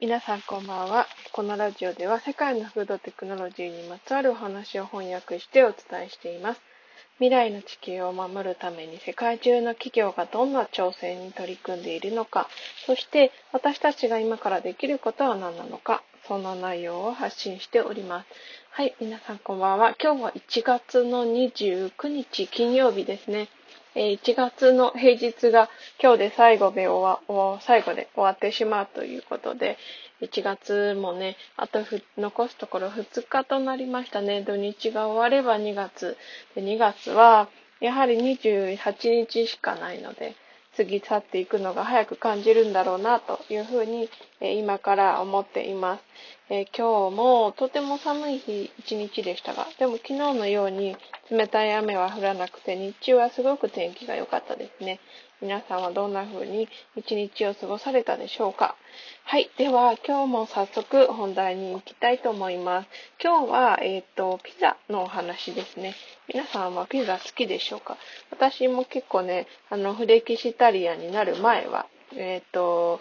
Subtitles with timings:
[0.00, 1.08] 皆さんこんばんは。
[1.32, 6.60] このラジオでは世界のフードテクノロジーにまつわるお話を翻訳してお伝えしています。
[7.16, 12.48] 未来の地球を守るために世界中の企業がどんな挑戦に取り組んでいるのか、
[12.86, 18.28] そして私たちが今からできることは何なのか、そんな内容を発信しております。
[18.70, 19.96] はい、皆さんこんばんは。
[20.00, 23.48] 今日は1月の29日金曜日ですね。
[23.94, 25.68] え1月の平日が
[26.00, 29.78] 今日で最後で終わ、最後で終わってしまうということで、
[30.20, 31.80] 1月もね、あと
[32.16, 34.42] 残すところ2日となりましたね。
[34.42, 36.16] 土日が終われば2月。
[36.54, 37.48] で2月は、
[37.80, 40.34] やはり28日しかないので、
[40.76, 44.08] 過ぎ去っていくのが早く感じるんだろうなというふうに、
[44.40, 46.02] 今から思っています。
[46.50, 50.96] え今日もとても寒い日一日でしたが、でも昨日のように
[51.30, 55.00] 冷たい雨は降らなくて日中はすごく天気が良かったですね。
[55.40, 58.74] 皆さんはどんな風に一日を過ごされたでしょうか
[59.24, 59.50] はい。
[59.56, 62.88] では、今日も早速本題に行きたいと思います。
[63.22, 65.94] 今日は、えっ、ー、と、ピザのお話ですね。
[66.26, 67.96] 皆さんはピザ好きでしょうか
[68.30, 73.00] 私も結構ね、あの、フレキシタリアンになる前は、えっ、ー、と、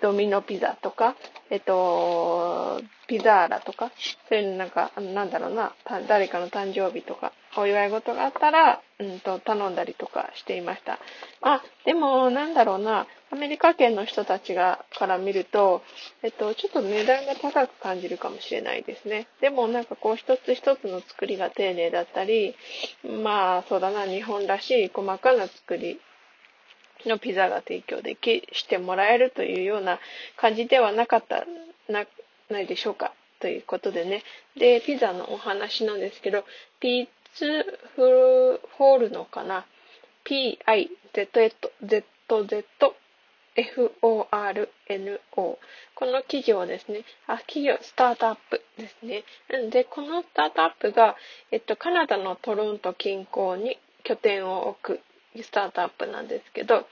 [0.00, 1.16] ドミノピザとか、
[1.50, 3.92] えっと、ピザーラとか、
[4.28, 5.74] そういうなんか、なんだろうな、
[6.08, 10.98] 誰かの誕生日とか、お祝い事があったら、うんと、頼んだりとかしていました。
[11.40, 15.82] あ、でも、なんだろうな、アメリカ圏の人たちが、から見ると、
[16.22, 19.28] えっと、ちょっと値段が高く感じるかもしれないですね。
[19.40, 22.54] でも、なんかこう、一つ一つの作りが丁寧だったり、
[23.04, 26.00] まあ、そうだな、日本らしい細かな作り
[27.04, 29.98] のピザが提供でき、してもらえるというような
[30.36, 31.44] 感じではなかった、
[31.92, 32.06] な、
[32.48, 33.12] ないでしょうか。
[33.40, 34.22] ということでね。
[34.56, 36.44] で、ピザのお話なんですけど、
[36.80, 39.66] ピッツフルホールのかな
[40.24, 40.88] ?P-I-Z-Z-F-O-R-N-O。
[45.94, 47.04] この企業ですね。
[47.26, 49.24] あ、企業、スタートアップですね。
[49.70, 51.16] で、このスタートアップが、
[51.50, 55.00] えっと、カナダのトロント近郊に拠点を置く
[55.42, 56.86] スタートアップなんですけど、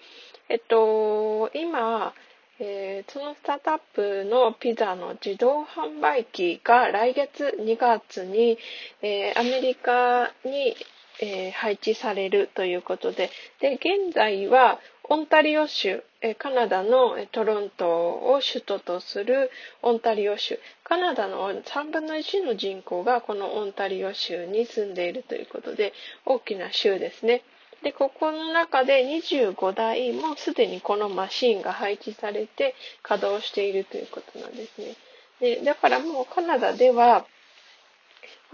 [0.48, 2.12] えっと、今、
[2.60, 8.58] えー、そのスタートアップのピザの自動販売機が来月2月に、
[9.02, 10.76] えー、アメリカに、
[11.20, 19.50] えー、配置されるということで、で、現在はオンタリオ州、えカナダのトロントを首都とする
[19.82, 25.92] オンタリオ州、カナダの3分の1の人口がこのオンタリオ州に住んでいるということで、
[26.24, 27.42] 大きな州ですね。
[27.84, 34.96] で、ここの中で25台もすでにこのマシンが配置されて稼働しているということなんですね。
[35.40, 37.26] で、だからもうカナダでは、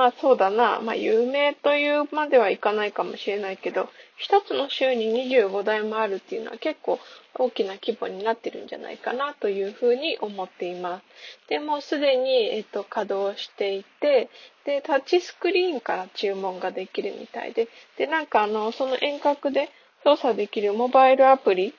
[0.00, 6.98] まあそうだな、まあ有名というまではいかないかもしれないけど、一つの州に25台もあるっていうのは結構
[7.34, 11.50] 大きな規模になってるんじゃないかなというふうに思っています。
[11.50, 14.30] で、もうすでに、えっと、稼働していて、
[14.64, 17.68] で、タッチスクリーンから注文ができるみたいで、
[17.98, 19.68] で、なんかあの、その遠隔で
[20.02, 21.74] 操作できるモバイルアプリ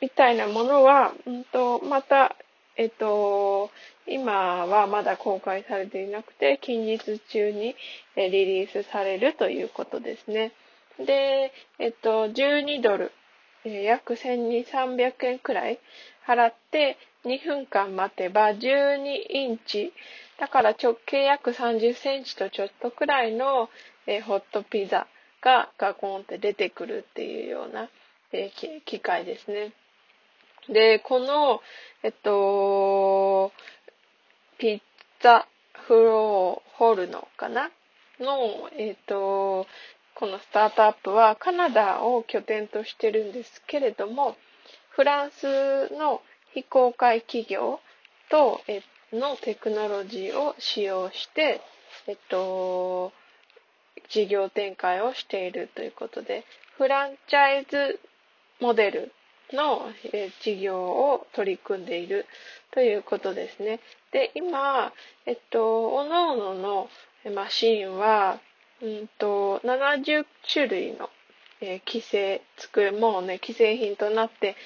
[0.00, 2.36] みたいなものは、うんと、また、
[2.78, 3.70] えっと、
[4.06, 7.74] 今はまだ公開されていなくて、近日中に
[8.16, 10.52] リリースされるということですね。
[10.98, 13.12] で、えっと、12ドル、
[13.64, 15.78] 約1200円くらい
[16.26, 19.92] 払って、2分間待てば12インチ、
[20.38, 23.70] だから直径約30センチとちょっとくらいの、
[24.06, 25.08] えホットピザ
[25.40, 27.88] がガコンって出てくるっていうような、
[28.32, 28.50] え
[28.84, 29.72] 機械ですね。
[30.68, 31.60] で、この、
[32.02, 33.52] えっと、
[34.58, 34.80] ピッ
[35.20, 35.44] ツァ
[35.86, 37.70] フローホルノかな？
[38.20, 39.66] の、えっと、
[40.14, 44.36] このスタートアップはカナダを拠点としてるんですけれども、
[44.90, 46.22] フランスの
[46.54, 47.80] 非公開企業
[48.30, 48.60] と、
[49.12, 51.60] のテクノロジーを使用して、
[52.06, 53.12] えっと、
[54.08, 56.44] 事業展開をしているということで、
[56.76, 58.00] フランチャイズ
[58.60, 59.12] モデル
[59.52, 62.26] の、え事業を取り組んでいる
[62.72, 63.80] ということですね。
[64.12, 64.92] で、今、
[65.24, 66.90] えっと、おのおのの
[67.34, 68.40] マシンは、
[68.82, 71.10] うんと、70種類の、
[71.60, 74.56] えー、規制、作る、もうね、既製品となって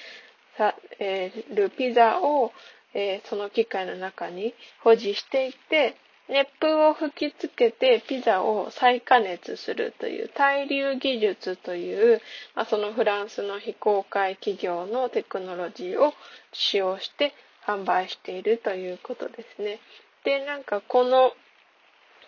[0.57, 2.51] さ、えー、るピザを、
[2.93, 4.53] えー、その機械の中に
[4.83, 5.95] 保持していて、
[6.31, 12.21] 熱風を吹きつけてピザを再加熱するという対流技術という、
[12.55, 16.13] まあ、そのフランスの非公開企業のテクノロジーを
[16.53, 17.33] 使用して
[17.67, 19.81] 販売しているということですね。
[20.23, 21.33] で、なんかこの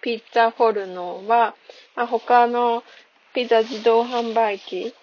[0.02, 1.56] ピッツァフォルノは、
[1.96, 2.84] まあ、他の
[3.34, 4.94] ピザ自動販売機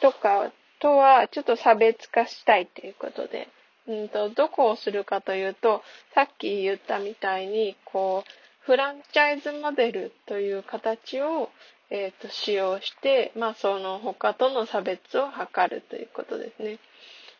[0.00, 3.48] とかとはちょっと差別化したいということで、
[3.88, 5.82] うんと、どこをするかというと、
[6.14, 8.30] さっき言ったみたいに、こう、
[8.60, 11.50] フランチャイズモデルという形を、
[11.90, 16.78] え、ー、と、使用して、まあ、その他との差別を図るということですね。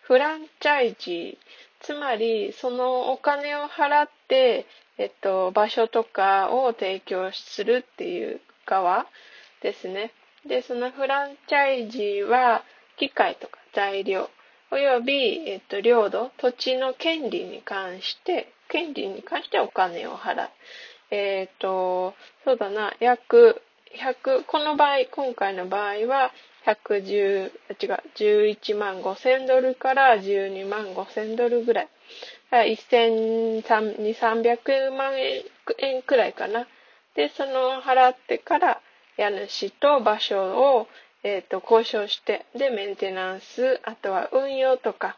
[0.00, 4.67] フランチャイジーつまり、そのお金を払って、
[4.97, 9.06] えっと、場所とかを提供するっていう側
[9.62, 10.12] ですね。
[10.47, 12.65] で、そのフランチャイジーは、
[12.97, 14.29] 機械とか材料、
[14.70, 20.50] および、えっと、領土、土地の権利に関して、権利に関してお金を払う。
[21.11, 23.62] えっ、と、そうだな、約
[23.97, 26.32] 100、この場合、今回の場合は、
[26.67, 27.53] 110、違う、
[28.15, 31.88] 11万5千ドルから12万5千ドルぐらい。
[32.50, 35.15] 1300万
[35.79, 36.67] 円くらいかな。
[37.15, 38.82] で、その払ってから
[39.17, 40.88] 家主と場所を、
[41.23, 45.17] えっ、ー、と、交渉して、で、メンテナンス、あとは運用とか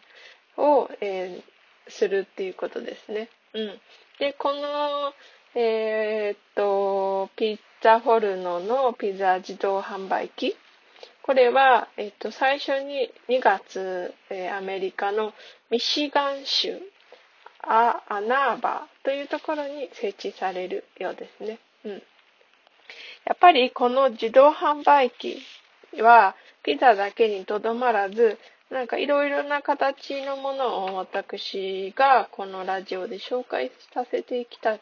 [0.57, 3.29] を、えー、するっていうことですね。
[3.55, 3.81] うん。
[4.19, 5.13] で、この、
[5.55, 10.57] えー、っと、ピッツァフォルノのピザ自動販売機。
[11.23, 15.33] これは、えっと、最初に2月、えー、アメリカの
[15.71, 16.81] ミシガン州
[17.63, 21.59] アアナーバーというところに設置されるようですね。
[21.85, 21.93] うん。
[21.93, 25.41] やっぱりこの自動販売機
[25.99, 28.39] はピザだけにとどまらず、
[28.71, 34.81] なんかいろいろな形のものを私がこのラジオで紹介させてきたい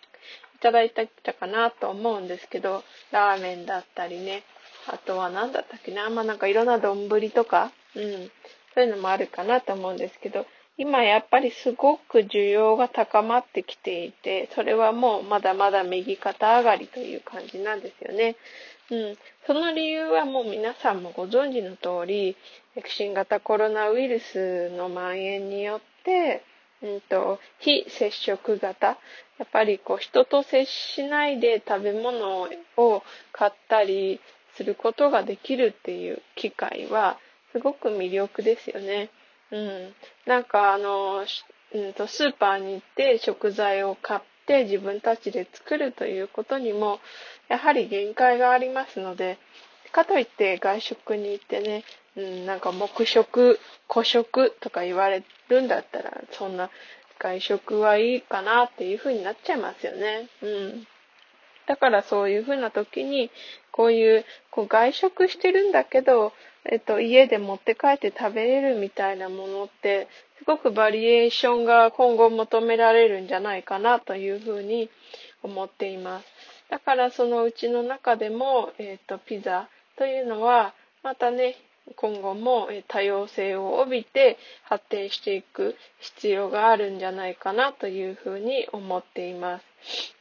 [0.61, 2.83] ただいたかなと思うんですけど、
[3.13, 4.43] ラーメンだったりね、
[4.89, 8.31] あとは何だったっけな、まあなんかいろんな丼とか、うん、
[8.75, 10.47] そういうのもあるかなと思うんですけど、
[10.81, 18.37] 今やっぱりすごく需要が高まってきていて、それはもうまだまだ右肩上がりという感じなんですよね。
[18.91, 19.19] うん。
[19.49, 22.37] その理由はもう皆さんもご存知の通り、
[22.87, 26.45] 新型コロナウイルスの蔓延によって、
[26.81, 28.87] うんと、非接触型。
[28.87, 33.03] やっぱりこう人と接しないで食べ物を
[33.33, 34.21] 買ったり
[34.55, 37.19] することができるっていう機会は
[37.53, 39.11] すごく魅力ですよね。
[39.51, 39.95] うん。
[40.27, 41.25] なんかあの、
[41.75, 47.01] うんと、スーパーに行って食材を買って自分たちで作るということにも
[47.49, 49.39] やはり限界がありますので、
[49.93, 51.85] かといって外食に行ってね、
[52.17, 56.71] うん、なんか黙食、孤食とか言われるんだったら、そんな
[57.19, 60.29] 外食はいいかなっていう風になっちゃいますよね。
[60.43, 60.87] うん。
[61.69, 63.31] だからそういう風な時に、
[63.71, 66.33] こういう、こう外食してるんだけど、
[66.65, 74.89] えっと、家で持って帰って食べれるみたいなものって、すごくバリエーションが今後求められるんじゃないかなという風に
[75.43, 76.27] 思っています。
[76.71, 81.57] だからそのうちの中でも、えっと、ピザというのは、またね、
[81.97, 89.65] 今後も多様性を帯びて発展していく必要があるんじゃないかなというふうに思っています。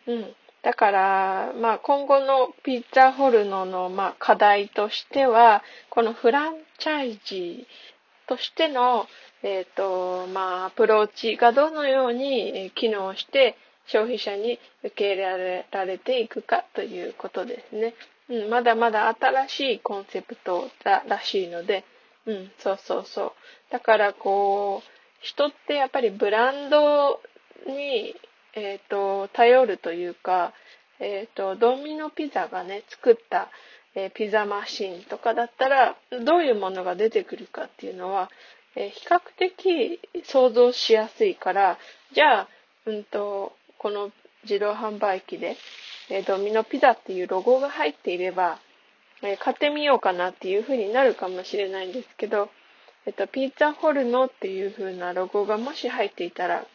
[0.08, 0.36] うん。
[0.68, 9.08] だから、まあ、今後のピッツァホルノの、まあ、課題としては、このフランチャイジーとしての、
[9.44, 13.56] えっ、ー、と、まあ、アプローチがどのように機能して
[13.86, 17.94] 消費者に受け入れられていくかということですね。
[18.30, 21.86] うん、まだまだ新しいコンセプトだらしいので、
[22.26, 23.32] うん、そうそうそう。
[23.72, 24.90] だからこう、
[25.22, 27.22] 人ってやっぱりブランド
[27.68, 28.14] に、
[28.58, 30.52] えっ、ー、と、頼るというか、
[31.00, 33.50] えっ、ー、と、ドミノピザがね、作った、
[33.94, 35.96] えー、ピザマシンとかだったら、
[36.26, 38.32] どういうものが出てくるかっていうのは、
[38.76, 41.78] え比較的想像しやすいから、
[42.14, 42.48] じゃあ、
[42.86, 44.12] うんと、この
[44.44, 45.58] 自動販売機で、
[46.10, 48.60] えドミノピザっていうロゴが入っていれば、
[49.24, 52.50] え買ってみようかなっていう風になるかもしれないんですけど、
[53.06, 56.66] えっと、ピッツァホルノっていう風なロゴがもし入っていたら、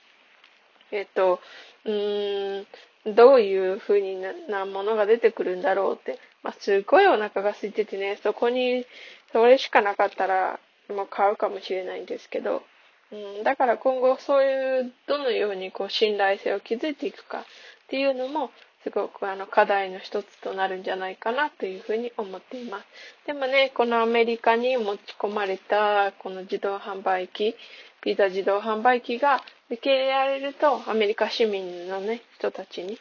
[0.90, 1.40] えっと、
[1.84, 8.86] うーん、どういう風になものが出てくるんだろうって、まあ、すごいお腹が空いててね、そこに、
[9.32, 12.62] それしかなかったら、もう買うかもしれないんですけど、
[13.10, 17.44] うん、だから今後そういう、どのようにこう信頼性を築いていくかっ
[17.88, 18.50] ていうのも、
[18.84, 22.84] すごくあの課題の一つとなるんじゃないかなというふうに思っています。
[23.26, 27.54] でもね、このアメリカに持ち込まれたこの自動販売機、
[28.02, 32.98] ピザ自動販売機が受け入れられると、アメリカ市民のね、人たちに、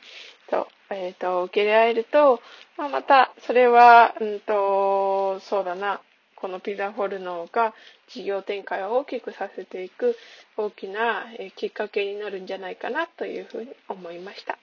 [0.49, 2.41] と、えっ、ー、と、受け入れられると、
[2.77, 6.01] まあ、また、それは、うんと、そうだな、
[6.35, 7.73] このピザホルノが
[8.07, 10.17] 事業展開を大きくさせていく
[10.57, 14.57] 大きなきっかけになるんじゃないかなというふうに思いました。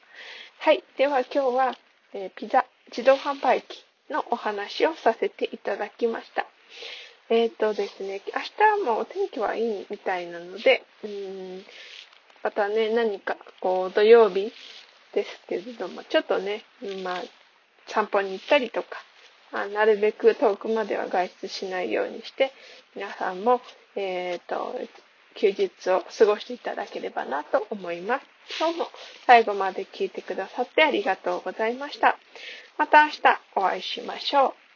[0.61, 0.83] はい。
[0.97, 1.79] では今日は、
[2.13, 6.47] えー、ピザ自動販売機のお話をさせていただきました。
[7.31, 11.65] えっ、ー、とですね、明日もお天気はいいみたいなので、うん
[12.43, 14.53] またね、何か、こう、土曜日
[15.15, 16.65] ですけれども、ちょっとね、
[17.05, 17.23] まあ、
[17.87, 18.89] 散歩に行ったりとか、
[19.53, 22.53] あなるべく遠くまでは外出しないようにして、
[22.97, 23.61] 皆さんも、
[23.95, 24.75] えっ、ー、と、
[25.37, 28.38] 休日を過ごしていただければなと思います。
[28.59, 28.89] 今日も
[29.27, 32.17] 最後まで聞いてくださってありがとうございました。
[32.79, 33.21] また明日
[33.57, 34.68] お会いしましょう。